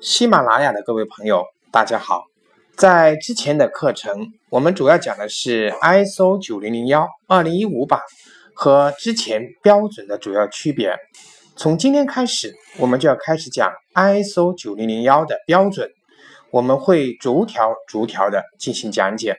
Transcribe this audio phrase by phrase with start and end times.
[0.00, 2.24] 喜马拉雅的各位朋友，大家好。
[2.74, 8.00] 在之前的课程，我们主要讲的是 ISO 九零零幺二零一五版
[8.54, 10.96] 和之前标准的主要区别。
[11.54, 15.90] 从今天开始，我们就要开始讲 ISO 九零零幺的标准。
[16.50, 19.36] 我们会逐条逐条的进行讲解。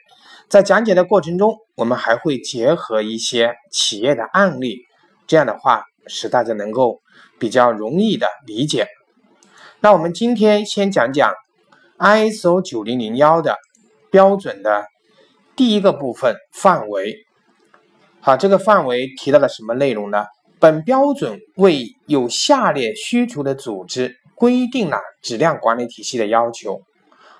[0.48, 4.78] 在讲解的过程中，我们还会结合一些企业的案例，
[5.26, 7.02] 这样的话使大家能够
[7.40, 8.86] 比较容易的理解。
[9.84, 11.34] 那我们今天先讲讲
[11.98, 13.58] ISO 九零零幺的
[14.12, 14.86] 标准的
[15.56, 17.26] 第一个部分范围。
[18.20, 20.26] 好，这个范围提到了什么内容呢？
[20.60, 26.84] 本标准为有下列需求的组织规定了质量管理体系的要求。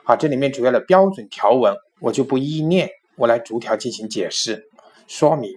[0.04, 4.64] 好，这里面主要的标准条文我就不一一念，我来逐条进行解释
[5.06, 5.52] 说明。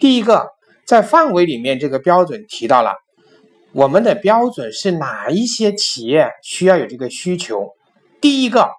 [0.00, 0.48] 第一个，
[0.86, 3.03] 在范围里面，这个标准提到了。
[3.74, 7.70] 我们的标准是哪一些企业需要有这个需求？
[8.20, 8.70] 第一个，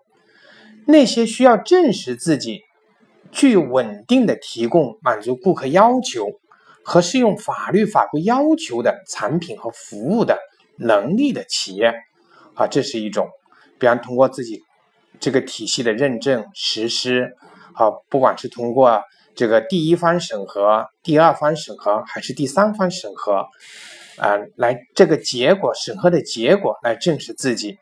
[0.88, 2.62] 那些需要证实自己
[3.30, 6.28] 具有稳定的提供满足顾客要求
[6.86, 10.40] 和适用法律法规要求的产品和服务的
[10.78, 11.94] 能力的企业，
[12.54, 13.28] 啊，这是一种。
[13.78, 14.62] 比方通过自己
[15.20, 17.36] 这个体系的认证实施，
[17.74, 19.04] 啊，不管是通过
[19.36, 23.46] 这个第一方审核、第二方审核还是第三方审核。
[24.18, 27.78] 啊，来这个结果审核的结果来证实自己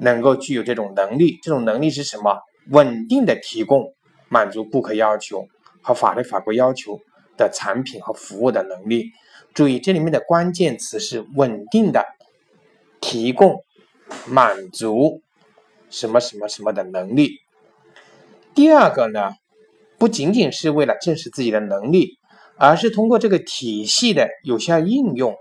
[0.00, 2.38] 能够具有这种能力，这种能力是什么？
[2.70, 3.94] 稳定的提供
[4.28, 5.46] 满足顾客要求
[5.82, 6.98] 和法律法规要求
[7.36, 9.10] 的产品和服务的能力。
[9.54, 12.04] 注意这里面的关键词是稳定的
[13.00, 13.62] 提供
[14.26, 15.22] 满足
[15.88, 17.38] 什么什么什么的能力。
[18.54, 19.30] 第二个呢，
[19.96, 22.18] 不仅仅是为了证实自己的能力，
[22.56, 25.36] 而是通过这个体系的有效应用。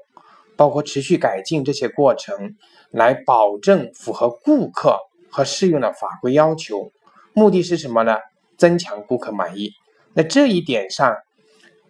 [0.55, 2.55] 包括持续改进这些过程，
[2.91, 4.97] 来保证符合顾客
[5.29, 6.91] 和适用的法规要求。
[7.33, 8.17] 目的是什么呢？
[8.57, 9.71] 增强顾客满意。
[10.13, 11.17] 那这一点上，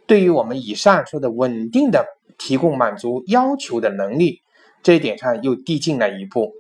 [0.07, 2.07] 对于我们以上说的稳定的
[2.39, 4.41] 提供满足要求的能力，
[4.81, 6.53] 这一点上又递进了一步。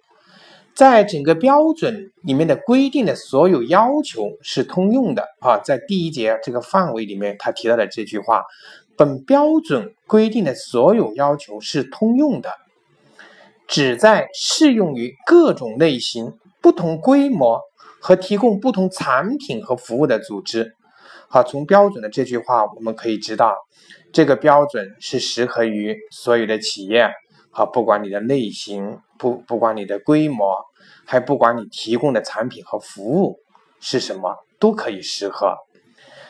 [0.75, 8.43] 在整个标准里面的规定的所有要求是通用的啊，在第一节这个范围里面，他提到的这句话。
[8.97, 12.49] 本标准规定的所有要求是通用的，
[13.67, 17.59] 旨在适用于各种类型、不同规模
[17.99, 20.75] 和提供不同产品和服务的组织。
[21.27, 23.57] 好，从标准的这句话我们可以知道，
[24.13, 27.11] 这个标准是适合于所有的企业。
[27.51, 30.63] 好，不管你的类型，不不管你的规模，
[31.05, 33.39] 还不管你提供的产品和服务
[33.81, 35.57] 是什么，都可以适合。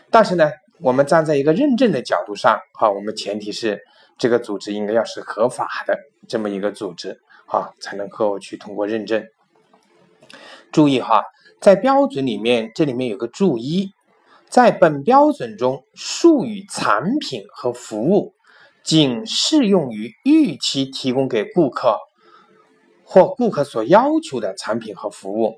[0.09, 0.49] 但是呢？
[0.79, 3.81] 我们站在一个认证的角度上，哈，我们前提是
[4.17, 5.97] 这个组织应该要是合法的
[6.27, 9.25] 这么一个组织，哈，才能够去通过认证。
[10.71, 11.23] 注意哈，
[11.61, 13.91] 在标准里面，这里面有个注一，
[14.49, 18.33] 在本标准中，术语产品和服务
[18.83, 21.97] 仅适用于预期提供给顾客
[23.05, 25.55] 或顾客所要求的产品和服务。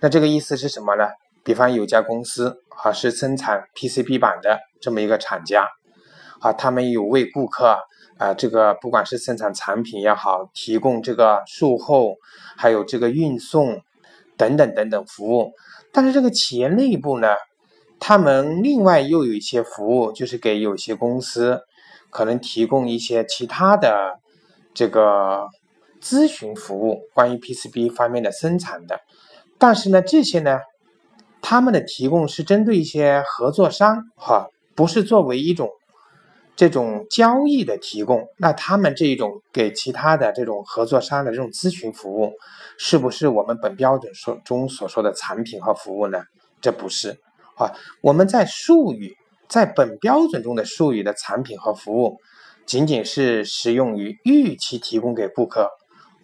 [0.00, 1.08] 那这个意思是什么呢？
[1.44, 5.68] 比方有家公司啊是生产 PCB 板的这么一个厂家
[6.40, 7.76] 啊，他们有为顾客
[8.18, 12.14] 啊这个不管是生产产品也好，提供这个售后，
[12.56, 13.78] 还有这个运送
[14.38, 15.52] 等等等等服务。
[15.92, 17.28] 但是这个企业内部呢，
[18.00, 21.60] 他们另外又有一些服务，就是给有些公司
[22.08, 24.18] 可能提供一些其他的
[24.72, 25.46] 这个
[26.02, 29.00] 咨询服务，关于 PCB 方面的生产的。
[29.58, 30.58] 但是呢，这些呢。
[31.46, 35.68] 他们的提供是针对一些合作商，哈，不是作为一种
[36.56, 38.26] 这种交易的提供。
[38.38, 42.32] 那他们这一种给其他的这种合作商的这种咨询服务，
[42.78, 46.22] 是不是我们本标准所中所说的产品和服务呢？
[46.62, 47.20] 这不是
[47.56, 47.70] 啊。
[48.00, 49.14] 我们在术语
[49.46, 52.16] 在本标准中的术语的产品和服务，
[52.64, 55.68] 仅仅是适用于预期提供给顾客。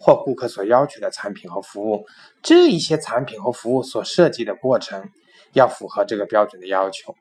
[0.03, 2.07] 或顾客所要求的产品和服务，
[2.41, 5.11] 这一些产品和服务所涉及的过程
[5.53, 7.15] 要符合这个标准的要求。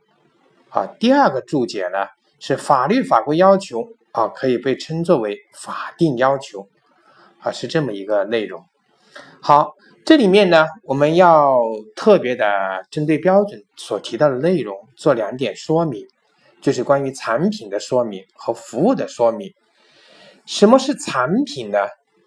[0.71, 2.07] 啊，第二个注解呢
[2.39, 6.69] 是法律法规要求啊，可以被称作为法定要求
[7.41, 8.65] 啊，是这么一个内容。
[9.43, 9.75] 好，
[10.07, 11.61] 这里面呢我们要
[11.95, 12.47] 特别的
[12.91, 16.07] 针对标准所提到的内容做两点说明，
[16.63, 19.53] 就是关于产品的说明和服务的说明。
[20.47, 21.79] 什么是产品呢？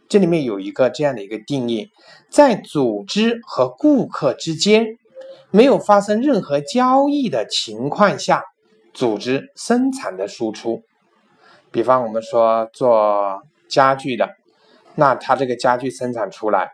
[0.10, 1.90] 这里面有一个这样的一个定义，
[2.30, 4.86] 在组织和顾客之间
[5.50, 8.44] 没有发生任何交易的情况下，
[8.94, 10.84] 组织生产的输出。
[11.72, 14.30] 比方我们说做家具的，
[14.96, 16.72] 那他这个家具生产出来，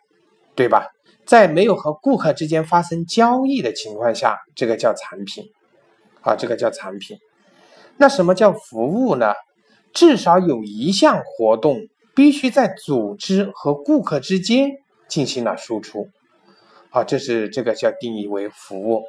[0.56, 0.88] 对吧？
[1.26, 5.46] 在没有和顾客之间发生交易的情况下，这个叫产品，
[6.22, 7.18] 啊，这个叫产品。
[7.98, 9.34] 那什么叫服务呢？
[9.94, 11.80] 至少有一项活动
[12.16, 14.72] 必须在组织和顾客之间
[15.08, 16.10] 进行了输出，
[16.90, 19.04] 好，这是这个叫定义为服务，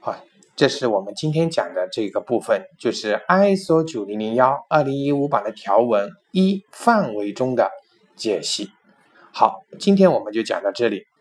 [0.00, 0.16] 好，
[0.56, 7.70] 这是我们今天讲的这个部分，就是 ISO 九零零幺二零一五版的条文一范围中的
[8.16, 8.70] 解析。
[9.32, 11.04] 好，今天我们就讲到这里。